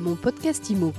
[0.00, 0.94] Mon podcast IMO.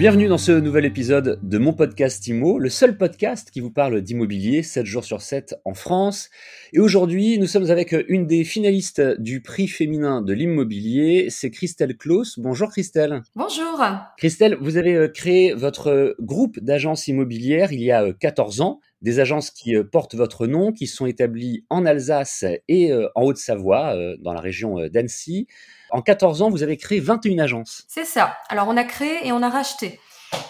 [0.00, 4.00] Bienvenue dans ce nouvel épisode de mon podcast IMO, le seul podcast qui vous parle
[4.00, 6.28] d'immobilier 7 jours sur 7 en France.
[6.72, 11.96] Et aujourd'hui, nous sommes avec une des finalistes du prix féminin de l'immobilier, c'est Christelle
[11.96, 12.40] Klaus.
[12.40, 13.22] Bonjour Christelle.
[13.36, 13.80] Bonjour.
[14.16, 18.80] Christelle, vous avez euh, créé votre groupe d'agences immobilières il y a 14 euh, ans
[19.02, 23.94] des agences qui euh, portent votre nom, qui sont établies en Alsace et en Haute-Savoie,
[24.20, 25.46] dans la région d'Annecy.
[25.90, 27.84] En 14 ans, vous avez créé 21 agences.
[27.88, 28.36] C'est ça.
[28.48, 30.00] Alors, on a créé et on a racheté.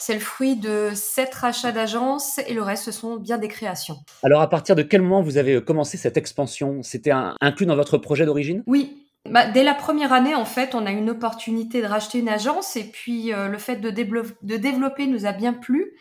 [0.00, 3.98] C'est le fruit de sept rachats d'agences et le reste, ce sont bien des créations.
[4.22, 6.82] Alors, à partir de quel moment vous avez commencé cette expansion?
[6.82, 8.62] C'était inclus dans votre projet d'origine?
[8.66, 9.04] Oui.
[9.30, 12.28] Bah, dès la première année, en fait, on a eu une opportunité de racheter une
[12.28, 15.92] agence et puis euh, le fait de, de, développer nous a bien plu.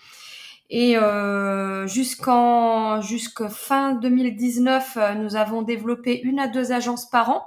[0.69, 7.29] Et euh, jusqu'en jusqu'à fin 2019, euh, nous avons développé une à deux agences par
[7.29, 7.45] an.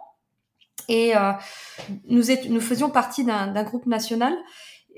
[0.91, 1.33] Et euh,
[2.09, 4.35] nous, faisions partie d'un groupe national.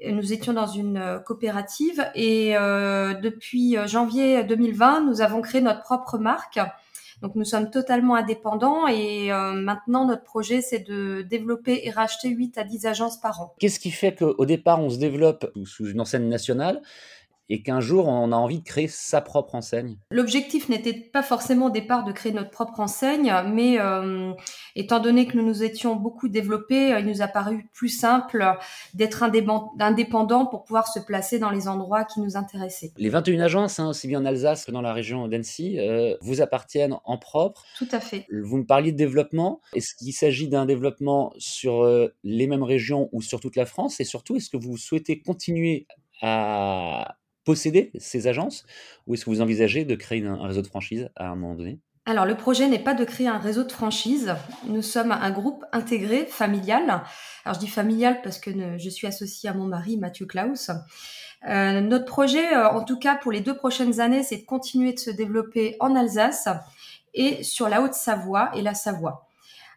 [0.09, 5.83] Nous étions dans une euh, coopérative et euh, depuis janvier 2020, nous avons créé notre
[5.83, 6.59] propre marque.
[7.21, 12.59] Donc nous sommes totalement indépendants et maintenant notre projet c'est de développer et racheter 8
[12.59, 13.55] à 10 agences par an.
[13.61, 16.83] Qu'est-ce qui fait qu'au départ on se développe sous une enseigne nationale
[17.49, 21.67] et qu'un jour on a envie de créer sa propre enseigne L'objectif n'était pas forcément
[21.67, 24.33] au départ de créer notre propre enseigne, mais euh,
[24.77, 28.45] étant donné que nous nous étions beaucoup développés, euh, il nous a paru plus simple
[28.95, 32.93] d'être indépendant pour pouvoir se placer dans les endroits qui nous intéressaient.
[32.97, 36.41] Les 21 agences, hein, aussi bien en Alsace que dans la région d'Annecy, euh, vous
[36.41, 37.65] appartiennent en propre.
[37.77, 38.27] Tout à fait.
[38.31, 39.61] Vous me parliez de développement.
[39.75, 41.87] Est-ce qu'il s'agit d'un développement sur
[42.23, 44.01] les mêmes régions ou sur toute la France?
[44.01, 45.87] Et surtout, est-ce que vous souhaitez continuer
[46.21, 48.65] à posséder ces agences
[49.07, 51.79] ou est-ce que vous envisagez de créer un, réseau de franchise à un moment donné?
[52.05, 54.35] Alors, le projet n'est pas de créer un réseau de franchise.
[54.67, 56.83] Nous sommes un groupe intégré, familial.
[57.45, 60.73] Alors, je dis familial parce que je suis associée à mon mari, Mathieu Klaus.
[61.49, 64.93] Euh, notre projet, euh, en tout cas pour les deux prochaines années, c'est de continuer
[64.93, 66.49] de se développer en Alsace
[67.15, 69.29] et sur la Haute-Savoie et la Savoie.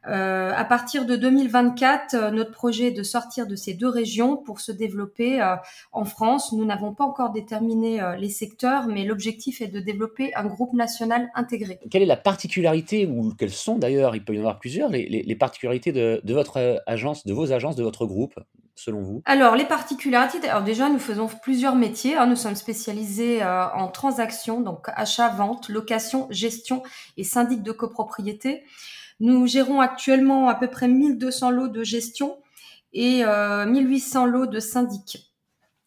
[0.08, 4.38] Euh, à partir de 2024, euh, notre projet est de sortir de ces deux régions
[4.38, 5.56] pour se développer euh,
[5.92, 6.52] en France.
[6.52, 11.30] Nous n'avons pas encore déterminé les secteurs, mais l'objectif est de développer un groupe national
[11.34, 11.80] intégré.
[11.90, 15.36] Quelle est la particularité, ou quelles sont d'ailleurs, il peut y en avoir plusieurs, les,
[15.36, 18.40] particularités de, votre agence, de vos agences, de votre groupe
[18.76, 19.22] selon vous?
[19.26, 22.16] Alors, les particularités, alors déjà, nous faisons plusieurs métiers.
[22.16, 22.28] Hein.
[22.28, 26.84] Nous sommes spécialisés en transactions, donc achat, vente, location, gestion
[27.18, 28.64] et syndic de copropriété.
[29.20, 32.38] Nous gérons actuellement à peu près 1200 lots de gestion
[32.96, 35.32] et 1800 euh, lots de syndic.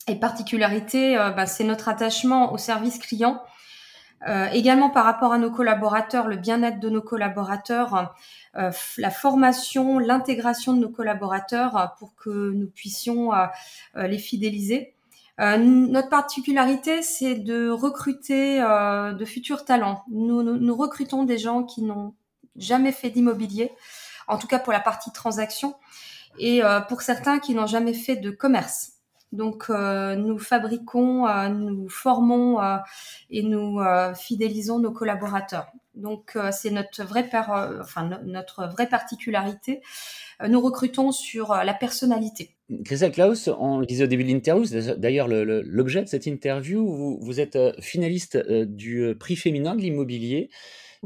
[0.07, 3.43] Et particularité, euh, bah, c'est notre attachement au service client.
[4.29, 8.15] Euh, également par rapport à nos collaborateurs, le bien-être de nos collaborateurs,
[8.55, 13.31] la formation, l'intégration de nos collaborateurs pour que nous puissions
[13.95, 14.95] les fidéliser.
[15.39, 20.03] notre particularité, c'est de recruter de futurs talents.
[20.11, 22.15] nous, nous, recrutons des gens qui n'ont
[22.59, 23.73] jamais fait d'immobilier,
[24.27, 25.75] en tout cas pour la partie transaction,
[26.39, 28.93] et euh, pour certains qui n'ont jamais fait de commerce.
[29.31, 32.59] Donc euh, nous fabriquons, euh, nous formons
[33.31, 33.79] et nous
[34.15, 35.71] fidélisons nos collaborateurs.
[35.95, 37.29] Donc c'est notre vraie
[37.81, 39.83] enfin notre vraie particularité.
[40.49, 42.57] nous recrutons sur la personnalité.
[42.85, 44.65] Christelle Klaus, on le disait au début de l'interview,
[44.97, 50.51] d'ailleurs l'objet de cette interview, vous êtes finaliste du prix féminin de l'immobilier.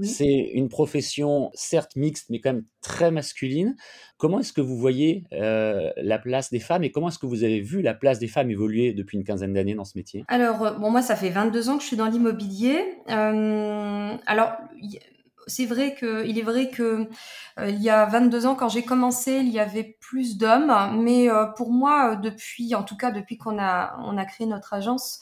[0.00, 3.76] C'est une profession certes mixte, mais quand même très masculine.
[4.16, 7.44] Comment est-ce que vous voyez euh, la place des femmes et comment est-ce que vous
[7.44, 10.24] avez vu la place des femmes évoluer depuis une quinzaine d'années dans ce métier?
[10.28, 12.78] Alors, euh, bon, moi, ça fait 22 ans que je suis dans l'immobilier.
[13.10, 14.52] Euh, alors,
[15.46, 17.08] c'est vrai que, il est vrai que
[17.58, 21.72] il y a 22 ans, quand j'ai commencé, il y avait plus d'hommes, mais pour
[21.72, 25.20] moi, depuis, en tout cas, depuis qu'on a, on a créé notre agence,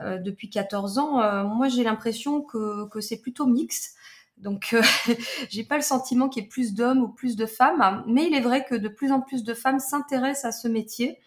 [0.00, 3.96] depuis 14 ans, moi j'ai l'impression que, c'est plutôt mixte.
[4.40, 4.82] Donc, euh,
[5.50, 8.34] j'ai pas le sentiment qu'il y ait plus d'hommes ou plus de femmes, mais il
[8.34, 11.18] est vrai que de plus en plus de femmes s'intéressent à ce métier.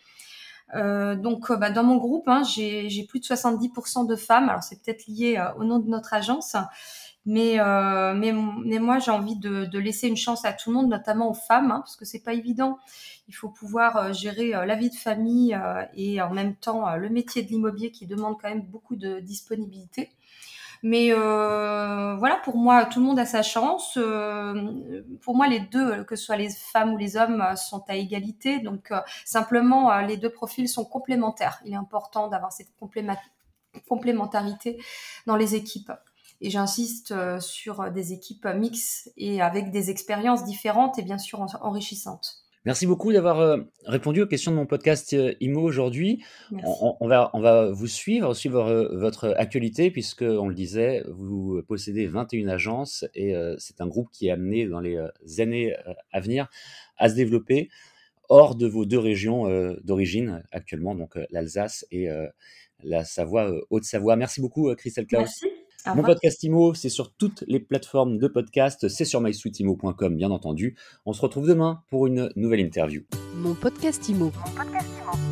[0.75, 4.49] Euh, donc, euh, bah, dans mon groupe, hein, j'ai plus de 70% de femmes.
[4.49, 6.55] Alors, c'est peut-être lié euh, au nom de notre agence,
[7.25, 7.57] mais
[8.15, 8.33] mais,
[8.65, 11.71] mais moi, j'ai envie de, laisser une chance à tout le monde, notamment aux femmes,
[11.71, 12.79] hein, parce que c'est pas évident.
[13.27, 15.57] Il faut pouvoir gérer la vie de famille
[15.95, 20.09] et en même temps le métier de l'immobilier qui demande quand même beaucoup de disponibilité.
[20.83, 23.97] Mais euh, voilà, pour moi, tout le monde a sa chance.
[23.97, 27.95] Euh, pour moi, les deux, que ce soit les femmes ou les hommes, sont à
[27.95, 28.59] égalité.
[28.59, 31.61] Donc, euh, simplement, les deux profils sont complémentaires.
[31.65, 32.71] Il est important d'avoir cette
[33.87, 34.81] complémentarité
[35.27, 35.91] dans les équipes.
[36.41, 42.41] Et j'insiste sur des équipes mixtes et avec des expériences différentes et bien sûr enrichissantes.
[42.63, 46.23] Merci beaucoup d'avoir euh, répondu aux questions de mon podcast euh, IMO aujourd'hui.
[46.51, 51.63] On, va, on va vous suivre, suivre euh, votre actualité, puisque, on le disait, vous
[51.67, 54.99] possédez 21 agences et c'est un groupe qui est amené dans les
[55.39, 55.75] années
[56.11, 56.49] à venir
[56.97, 57.69] à se développer
[58.29, 59.45] hors de vos deux régions
[59.83, 62.09] d'origine actuellement, donc l'Alsace et
[62.83, 64.15] la Savoie, Haute-Savoie.
[64.15, 65.41] Merci beaucoup, Christelle Klaus.
[65.41, 65.50] Merci.
[65.87, 70.75] Mon podcast IMO, c'est sur toutes les plateformes de podcast, c'est sur mysweetimo.com bien entendu.
[71.05, 73.01] On se retrouve demain pour une nouvelle interview.
[73.35, 74.25] Mon podcast IMO.
[74.25, 75.30] Mon podcast IMO.